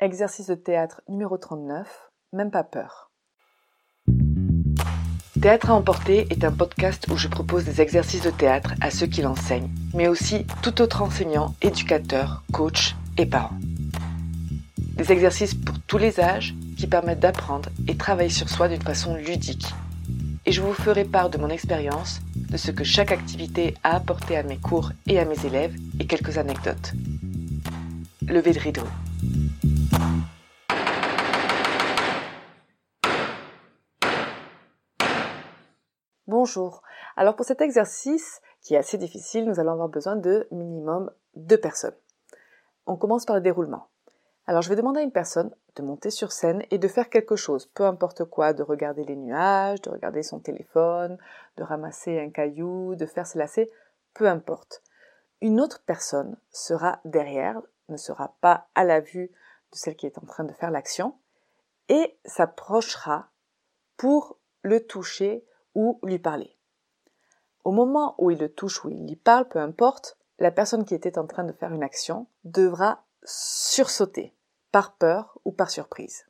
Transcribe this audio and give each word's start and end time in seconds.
Exercice 0.00 0.46
de 0.46 0.54
théâtre 0.54 1.02
numéro 1.08 1.36
39, 1.38 1.88
Même 2.32 2.52
pas 2.52 2.62
peur. 2.62 3.10
Théâtre 5.42 5.70
à 5.70 5.74
emporter 5.74 6.28
est 6.30 6.44
un 6.44 6.52
podcast 6.52 7.08
où 7.10 7.16
je 7.16 7.26
propose 7.26 7.64
des 7.64 7.80
exercices 7.80 8.22
de 8.22 8.30
théâtre 8.30 8.74
à 8.80 8.92
ceux 8.92 9.08
qui 9.08 9.22
l'enseignent, 9.22 9.70
mais 9.94 10.06
aussi 10.06 10.46
tout 10.62 10.82
autre 10.82 11.02
enseignant, 11.02 11.52
éducateur, 11.62 12.44
coach 12.52 12.94
et 13.16 13.26
parents. 13.26 13.58
Des 14.94 15.10
exercices 15.10 15.54
pour 15.54 15.74
tous 15.80 15.98
les 15.98 16.20
âges 16.20 16.54
qui 16.76 16.86
permettent 16.86 17.18
d'apprendre 17.18 17.68
et 17.88 17.96
travailler 17.96 18.30
sur 18.30 18.48
soi 18.48 18.68
d'une 18.68 18.80
façon 18.80 19.16
ludique. 19.16 19.74
Et 20.46 20.52
je 20.52 20.62
vous 20.62 20.74
ferai 20.74 21.06
part 21.06 21.28
de 21.28 21.38
mon 21.38 21.48
expérience, 21.48 22.20
de 22.36 22.56
ce 22.56 22.70
que 22.70 22.84
chaque 22.84 23.10
activité 23.10 23.74
a 23.82 23.96
apporté 23.96 24.36
à 24.36 24.44
mes 24.44 24.58
cours 24.58 24.92
et 25.08 25.18
à 25.18 25.24
mes 25.24 25.44
élèves 25.44 25.74
et 25.98 26.06
quelques 26.06 26.38
anecdotes. 26.38 26.92
Levée 28.28 28.52
de 28.52 28.60
rideau. 28.60 28.84
Alors 37.16 37.36
pour 37.36 37.46
cet 37.46 37.60
exercice, 37.60 38.40
qui 38.60 38.74
est 38.74 38.78
assez 38.78 38.98
difficile, 38.98 39.46
nous 39.46 39.60
allons 39.60 39.72
avoir 39.72 39.88
besoin 39.88 40.16
de 40.16 40.46
minimum 40.50 41.10
deux 41.34 41.58
personnes. 41.58 41.96
On 42.86 42.96
commence 42.96 43.24
par 43.24 43.36
le 43.36 43.42
déroulement. 43.42 43.88
Alors 44.46 44.62
je 44.62 44.68
vais 44.70 44.76
demander 44.76 45.00
à 45.00 45.02
une 45.02 45.12
personne 45.12 45.54
de 45.76 45.82
monter 45.82 46.10
sur 46.10 46.32
scène 46.32 46.62
et 46.70 46.78
de 46.78 46.88
faire 46.88 47.10
quelque 47.10 47.36
chose, 47.36 47.66
peu 47.66 47.84
importe 47.84 48.24
quoi, 48.24 48.52
de 48.52 48.62
regarder 48.62 49.04
les 49.04 49.16
nuages, 49.16 49.82
de 49.82 49.90
regarder 49.90 50.22
son 50.22 50.40
téléphone, 50.40 51.18
de 51.56 51.62
ramasser 51.62 52.18
un 52.18 52.30
caillou, 52.30 52.94
de 52.94 53.06
faire 53.06 53.26
se 53.26 53.38
lasser, 53.38 53.70
peu 54.14 54.26
importe. 54.26 54.82
Une 55.40 55.60
autre 55.60 55.82
personne 55.84 56.36
sera 56.50 57.00
derrière, 57.04 57.60
ne 57.88 57.96
sera 57.96 58.36
pas 58.40 58.68
à 58.74 58.84
la 58.84 59.00
vue 59.00 59.30
de 59.72 59.76
celle 59.76 59.96
qui 59.96 60.06
est 60.06 60.18
en 60.18 60.26
train 60.26 60.44
de 60.44 60.52
faire 60.54 60.70
l'action, 60.70 61.14
et 61.88 62.18
s'approchera 62.24 63.28
pour 63.96 64.38
le 64.62 64.84
toucher 64.84 65.44
lui 66.02 66.18
parler. 66.18 66.56
Au 67.64 67.70
moment 67.70 68.14
où 68.18 68.30
il 68.30 68.38
le 68.38 68.48
touche 68.48 68.84
ou 68.84 68.90
il 68.90 69.06
lui 69.06 69.16
parle, 69.16 69.48
peu 69.48 69.58
importe, 69.58 70.18
la 70.38 70.50
personne 70.50 70.84
qui 70.84 70.94
était 70.94 71.18
en 71.18 71.26
train 71.26 71.44
de 71.44 71.52
faire 71.52 71.72
une 71.72 71.82
action 71.82 72.26
devra 72.44 73.04
sursauter, 73.24 74.34
par 74.72 74.96
peur 74.96 75.38
ou 75.44 75.52
par 75.52 75.70
surprise. 75.70 76.26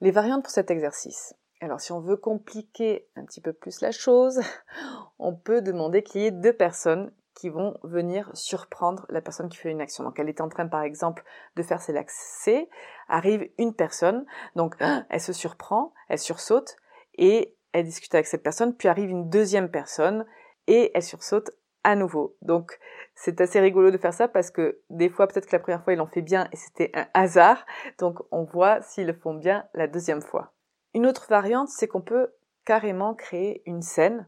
Les 0.00 0.10
variantes 0.10 0.42
pour 0.42 0.50
cet 0.50 0.70
exercice. 0.70 1.34
Alors 1.60 1.80
si 1.80 1.92
on 1.92 2.00
veut 2.00 2.16
compliquer 2.16 3.06
un 3.14 3.24
petit 3.24 3.40
peu 3.40 3.52
plus 3.52 3.80
la 3.80 3.92
chose, 3.92 4.40
on 5.18 5.34
peut 5.34 5.62
demander 5.62 6.02
qu'il 6.02 6.22
y 6.22 6.26
ait 6.26 6.32
deux 6.32 6.52
personnes 6.52 7.12
qui 7.34 7.48
vont 7.48 7.78
venir 7.82 8.30
surprendre 8.34 9.06
la 9.08 9.20
personne 9.20 9.48
qui 9.48 9.56
fait 9.56 9.70
une 9.70 9.80
action. 9.80 10.04
Donc 10.04 10.18
elle 10.18 10.28
est 10.28 10.40
en 10.40 10.48
train 10.48 10.66
par 10.66 10.82
exemple 10.82 11.24
de 11.56 11.62
faire 11.62 11.80
ses 11.80 11.92
lacets, 11.92 12.68
arrive 13.08 13.48
une 13.58 13.74
personne, 13.74 14.26
donc 14.56 14.76
elle 15.08 15.20
se 15.20 15.32
surprend, 15.32 15.92
elle 16.08 16.18
sursaute 16.18 16.76
et 17.14 17.56
elle 17.72 17.84
discute 17.84 18.14
avec 18.14 18.26
cette 18.26 18.42
personne, 18.42 18.74
puis 18.74 18.88
arrive 18.88 19.10
une 19.10 19.28
deuxième 19.28 19.70
personne 19.70 20.26
et 20.66 20.90
elle 20.94 21.02
sursaute 21.02 21.50
à 21.84 21.96
nouveau. 21.96 22.36
Donc 22.42 22.78
c'est 23.14 23.40
assez 23.40 23.60
rigolo 23.60 23.90
de 23.90 23.98
faire 23.98 24.14
ça 24.14 24.28
parce 24.28 24.50
que 24.50 24.80
des 24.90 25.08
fois 25.08 25.26
peut-être 25.26 25.46
que 25.46 25.56
la 25.56 25.60
première 25.60 25.82
fois 25.82 25.92
ils 25.92 25.96
l'ont 25.96 26.06
fait 26.06 26.22
bien 26.22 26.48
et 26.52 26.56
c'était 26.56 26.90
un 26.94 27.06
hasard, 27.14 27.64
donc 27.98 28.18
on 28.30 28.44
voit 28.44 28.80
s'ils 28.82 29.06
le 29.06 29.12
font 29.12 29.34
bien 29.34 29.66
la 29.74 29.86
deuxième 29.86 30.22
fois. 30.22 30.52
Une 30.94 31.06
autre 31.06 31.26
variante, 31.28 31.68
c'est 31.68 31.88
qu'on 31.88 32.02
peut 32.02 32.32
carrément 32.64 33.14
créer 33.14 33.62
une 33.66 33.82
scène, 33.82 34.26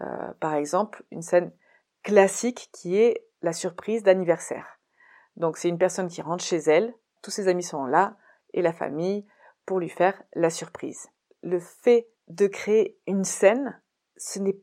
euh, 0.00 0.32
par 0.40 0.54
exemple 0.54 1.02
une 1.10 1.22
scène 1.22 1.52
classique 2.02 2.70
qui 2.72 2.98
est 2.98 3.26
la 3.42 3.52
surprise 3.52 4.02
d'anniversaire. 4.02 4.78
Donc 5.36 5.56
c'est 5.56 5.68
une 5.68 5.78
personne 5.78 6.08
qui 6.08 6.22
rentre 6.22 6.44
chez 6.44 6.58
elle, 6.58 6.94
tous 7.22 7.30
ses 7.30 7.48
amis 7.48 7.62
sont 7.62 7.86
là 7.86 8.16
et 8.52 8.62
la 8.62 8.72
famille 8.72 9.26
pour 9.66 9.80
lui 9.80 9.88
faire 9.88 10.22
la 10.34 10.50
surprise. 10.50 11.08
Le 11.42 11.58
fait 11.58 12.08
de 12.28 12.46
créer 12.46 12.98
une 13.06 13.24
scène, 13.24 13.80
ce 14.16 14.38
n'est 14.38 14.58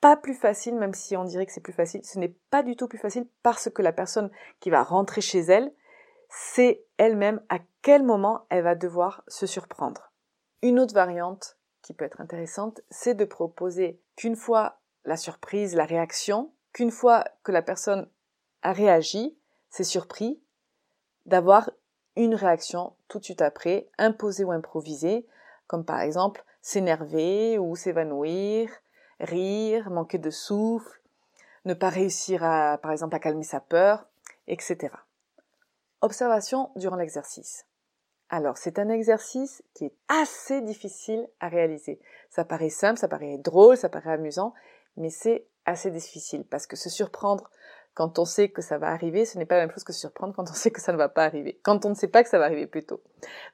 pas 0.00 0.16
plus 0.16 0.34
facile, 0.34 0.76
même 0.76 0.94
si 0.94 1.16
on 1.16 1.24
dirait 1.24 1.46
que 1.46 1.52
c'est 1.52 1.60
plus 1.60 1.72
facile, 1.72 2.04
ce 2.04 2.18
n'est 2.18 2.34
pas 2.50 2.62
du 2.62 2.76
tout 2.76 2.88
plus 2.88 2.98
facile 2.98 3.26
parce 3.42 3.68
que 3.70 3.82
la 3.82 3.92
personne 3.92 4.30
qui 4.60 4.70
va 4.70 4.82
rentrer 4.82 5.20
chez 5.20 5.40
elle, 5.40 5.72
c'est 6.30 6.84
elle-même 6.96 7.42
à 7.48 7.58
quel 7.82 8.02
moment 8.02 8.46
elle 8.48 8.64
va 8.64 8.74
devoir 8.74 9.22
se 9.28 9.46
surprendre. 9.46 10.12
Une 10.62 10.78
autre 10.78 10.94
variante 10.94 11.58
qui 11.82 11.94
peut 11.94 12.04
être 12.04 12.20
intéressante, 12.20 12.80
c'est 12.90 13.14
de 13.14 13.24
proposer 13.24 14.00
qu'une 14.16 14.36
fois 14.36 14.80
la 15.04 15.16
surprise, 15.16 15.74
la 15.74 15.84
réaction, 15.84 16.52
qu'une 16.72 16.90
fois 16.90 17.24
que 17.42 17.52
la 17.52 17.62
personne 17.62 18.08
a 18.62 18.72
réagi, 18.72 19.36
s'est 19.70 19.84
surpris, 19.84 20.40
d'avoir 21.26 21.70
une 22.16 22.34
réaction 22.34 22.94
tout 23.08 23.18
de 23.18 23.24
suite 23.24 23.42
après, 23.42 23.88
imposée 23.98 24.44
ou 24.44 24.52
improvisée, 24.52 25.26
comme 25.66 25.84
par 25.84 26.00
exemple 26.00 26.44
s'énerver 26.60 27.58
ou 27.58 27.76
s'évanouir, 27.76 28.70
rire, 29.18 29.90
manquer 29.90 30.18
de 30.18 30.30
souffle, 30.30 31.00
ne 31.64 31.74
pas 31.74 31.88
réussir 31.88 32.44
à, 32.44 32.78
par 32.78 32.92
exemple, 32.92 33.14
à 33.14 33.18
calmer 33.18 33.42
sa 33.42 33.60
peur, 33.60 34.06
etc. 34.46 34.94
Observation 36.00 36.70
durant 36.76 36.96
l'exercice. 36.96 37.66
Alors, 38.30 38.58
c'est 38.58 38.78
un 38.78 38.88
exercice 38.88 39.62
qui 39.74 39.86
est 39.86 39.94
assez 40.08 40.62
difficile 40.62 41.28
à 41.40 41.48
réaliser. 41.48 42.00
Ça 42.30 42.44
paraît 42.44 42.70
simple, 42.70 42.98
ça 42.98 43.08
paraît 43.08 43.38
drôle, 43.38 43.76
ça 43.76 43.88
paraît 43.88 44.12
amusant, 44.12 44.54
mais 44.96 45.10
c'est 45.10 45.46
assez 45.66 45.90
difficile 45.90 46.44
parce 46.44 46.66
que 46.66 46.76
se 46.76 46.88
surprendre 46.88 47.50
quand 47.94 48.18
on 48.18 48.24
sait 48.24 48.48
que 48.48 48.62
ça 48.62 48.78
va 48.78 48.88
arriver, 48.88 49.24
ce 49.24 49.36
n'est 49.36 49.46
pas 49.46 49.56
la 49.56 49.62
même 49.66 49.72
chose 49.72 49.84
que 49.84 49.92
se 49.92 50.00
surprendre 50.00 50.34
quand 50.34 50.48
on 50.48 50.54
sait 50.54 50.70
que 50.70 50.80
ça 50.80 50.92
ne 50.92 50.96
va 50.96 51.08
pas 51.08 51.24
arriver. 51.24 51.60
Quand 51.62 51.84
on 51.84 51.90
ne 51.90 51.94
sait 51.94 52.08
pas 52.08 52.22
que 52.22 52.30
ça 52.30 52.38
va 52.38 52.44
arriver 52.44 52.68
plutôt. 52.68 53.02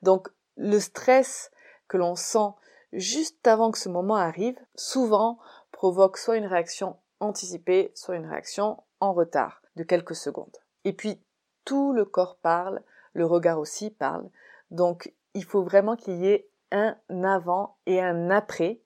Donc, 0.02 0.28
le 0.56 0.78
stress 0.78 1.50
que 1.88 1.96
l'on 1.96 2.14
sent 2.14 2.50
juste 2.96 3.46
avant 3.46 3.70
que 3.70 3.78
ce 3.78 3.88
moment 3.88 4.16
arrive, 4.16 4.58
souvent 4.74 5.38
provoque 5.70 6.18
soit 6.18 6.36
une 6.36 6.46
réaction 6.46 6.96
anticipée, 7.20 7.92
soit 7.94 8.16
une 8.16 8.26
réaction 8.26 8.82
en 9.00 9.12
retard 9.12 9.62
de 9.76 9.84
quelques 9.84 10.16
secondes. 10.16 10.56
Et 10.84 10.92
puis, 10.92 11.22
tout 11.64 11.92
le 11.92 12.04
corps 12.04 12.38
parle, 12.38 12.82
le 13.12 13.26
regard 13.26 13.58
aussi 13.58 13.90
parle. 13.90 14.28
Donc, 14.70 15.12
il 15.34 15.44
faut 15.44 15.62
vraiment 15.62 15.96
qu'il 15.96 16.16
y 16.16 16.28
ait 16.28 16.48
un 16.72 16.96
avant 17.22 17.76
et 17.86 18.00
un 18.00 18.30
après 18.30 18.80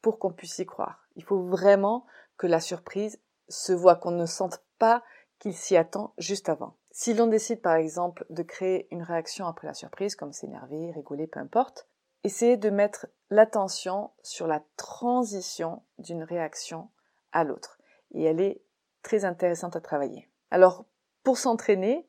pour 0.00 0.18
qu'on 0.18 0.32
puisse 0.32 0.58
y 0.58 0.66
croire. 0.66 1.06
Il 1.16 1.24
faut 1.24 1.42
vraiment 1.42 2.06
que 2.36 2.46
la 2.46 2.60
surprise 2.60 3.20
se 3.48 3.72
voit, 3.72 3.96
qu'on 3.96 4.10
ne 4.10 4.26
sente 4.26 4.62
pas 4.78 5.02
qu'il 5.38 5.54
s'y 5.54 5.76
attend 5.76 6.14
juste 6.18 6.48
avant. 6.48 6.76
Si 6.90 7.14
l'on 7.14 7.26
décide 7.26 7.60
par 7.60 7.74
exemple 7.74 8.24
de 8.30 8.42
créer 8.42 8.88
une 8.90 9.02
réaction 9.02 9.46
après 9.46 9.66
la 9.66 9.74
surprise, 9.74 10.16
comme 10.16 10.32
s'énerver, 10.32 10.90
rigoler, 10.92 11.26
peu 11.26 11.40
importe, 11.40 11.88
essayez 12.24 12.56
de 12.56 12.70
mettre 12.70 13.06
l'attention 13.30 14.10
sur 14.22 14.46
la 14.46 14.62
transition 14.76 15.82
d'une 15.98 16.22
réaction 16.22 16.88
à 17.32 17.44
l'autre. 17.44 17.78
Et 18.12 18.24
elle 18.24 18.40
est 18.40 18.62
très 19.02 19.24
intéressante 19.24 19.76
à 19.76 19.80
travailler. 19.80 20.28
Alors, 20.50 20.84
pour 21.22 21.38
s'entraîner, 21.38 22.06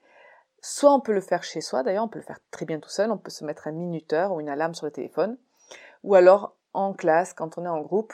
soit 0.62 0.94
on 0.94 1.02
peut 1.02 1.14
le 1.14 1.22
faire 1.22 1.44
chez 1.44 1.62
soi, 1.62 1.84
d'ailleurs 1.84 2.06
on 2.06 2.10
peut 2.10 2.20
le 2.20 2.26
faire 2.26 2.40
très 2.52 2.66
bien 2.66 2.80
tout 2.80 2.90
seul, 2.90 3.12
on 3.12 3.18
peut 3.18 3.32
se 3.32 3.44
mettre 3.44 3.68
un 3.68 3.72
minuteur 3.72 4.32
ou 4.32 4.40
une 4.40 4.50
alarme 4.50 4.74
sur 4.74 4.86
le 4.86 4.92
téléphone, 4.92 5.38
ou 6.04 6.16
alors 6.16 6.56
en 6.74 6.94
classe, 6.94 7.34
quand 7.34 7.58
on 7.58 7.66
est 7.66 7.70
en 7.70 7.82
groupe, 7.82 8.14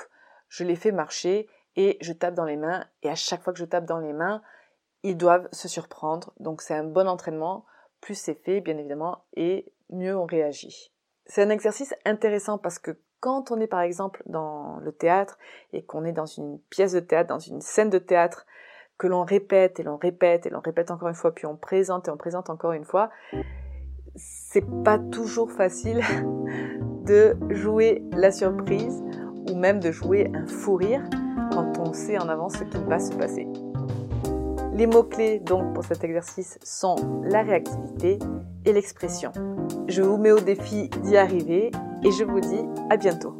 je 0.49 0.63
les 0.63 0.75
fais 0.75 0.91
marcher 0.91 1.47
et 1.75 1.97
je 2.01 2.13
tape 2.13 2.33
dans 2.33 2.45
les 2.45 2.57
mains, 2.57 2.85
et 3.03 3.09
à 3.09 3.15
chaque 3.15 3.43
fois 3.43 3.53
que 3.53 3.59
je 3.59 3.65
tape 3.65 3.85
dans 3.85 3.99
les 3.99 4.13
mains, 4.13 4.41
ils 5.03 5.17
doivent 5.17 5.49
se 5.51 5.67
surprendre. 5.67 6.33
Donc 6.39 6.61
c'est 6.61 6.73
un 6.73 6.83
bon 6.83 7.07
entraînement, 7.07 7.65
plus 8.01 8.15
c'est 8.15 8.33
fait, 8.43 8.61
bien 8.61 8.77
évidemment, 8.77 9.25
et 9.35 9.71
mieux 9.89 10.17
on 10.17 10.25
réagit. 10.25 10.91
C'est 11.25 11.41
un 11.41 11.49
exercice 11.49 11.93
intéressant 12.05 12.57
parce 12.57 12.79
que 12.79 12.91
quand 13.19 13.51
on 13.51 13.59
est 13.59 13.67
par 13.67 13.81
exemple 13.81 14.21
dans 14.27 14.77
le 14.83 14.91
théâtre 14.91 15.39
et 15.73 15.83
qu'on 15.83 16.05
est 16.05 16.11
dans 16.11 16.25
une 16.25 16.59
pièce 16.69 16.91
de 16.93 16.99
théâtre, 16.99 17.29
dans 17.29 17.39
une 17.39 17.61
scène 17.61 17.89
de 17.89 17.97
théâtre, 17.97 18.45
que 18.97 19.07
l'on 19.07 19.23
répète 19.23 19.79
et 19.79 19.83
l'on 19.83 19.97
répète 19.97 20.45
et 20.45 20.49
l'on 20.49 20.61
répète 20.61 20.91
encore 20.91 21.09
une 21.09 21.15
fois, 21.15 21.33
puis 21.33 21.45
on 21.45 21.57
présente 21.57 22.07
et 22.07 22.11
on 22.11 22.17
présente 22.17 22.49
encore 22.49 22.71
une 22.71 22.85
fois, 22.85 23.09
c'est 24.15 24.65
pas 24.83 24.97
toujours 24.97 25.51
facile 25.51 26.01
de 27.05 27.35
jouer 27.49 28.03
la 28.11 28.31
surprise 28.31 29.03
ou 29.49 29.55
même 29.55 29.79
de 29.79 29.91
jouer 29.91 30.31
un 30.33 30.47
fou 30.47 30.75
rire 30.75 31.03
quand 31.51 31.79
on 31.79 31.93
sait 31.93 32.17
en 32.17 32.29
avance 32.29 32.53
ce 32.53 32.63
qui 32.63 32.83
va 32.83 32.99
se 32.99 33.13
passer. 33.15 33.47
Les 34.75 34.87
mots-clés 34.87 35.39
donc 35.39 35.73
pour 35.73 35.85
cet 35.85 36.03
exercice 36.03 36.59
sont 36.61 36.97
la 37.23 37.43
réactivité 37.43 38.19
et 38.65 38.73
l'expression. 38.73 39.31
Je 39.87 40.01
vous 40.01 40.17
mets 40.17 40.33
au 40.33 40.41
défi 40.41 40.89
d'y 41.01 41.15
arriver 41.15 41.71
et 42.03 42.11
je 42.11 42.25
vous 42.25 42.41
dis 42.41 42.65
à 42.89 42.97
bientôt. 42.97 43.39